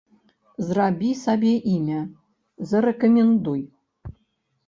Зрабі 0.67 1.09
сабе 1.23 1.51
імя, 1.73 2.01
зарэкамендуй! 2.71 3.61